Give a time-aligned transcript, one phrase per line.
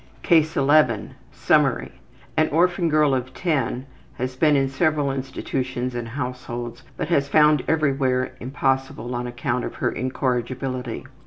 [0.23, 1.91] CASE 11 Summary:
[2.35, 3.85] An orphan girl of 10
[4.15, 9.75] had been in several institutions and households, but was found everywhere impossible on account of
[9.75, 11.05] her incorrigibility.